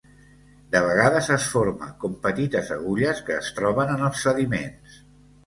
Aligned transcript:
De 0.75 0.79
vegades 0.85 1.29
es 1.35 1.45
forma 1.55 1.89
com 2.05 2.15
petites 2.23 2.73
agulles 2.77 3.21
que 3.29 3.37
es 3.43 3.53
troben 3.61 3.95
en 3.99 4.09
els 4.09 4.25
sediments. 4.27 4.99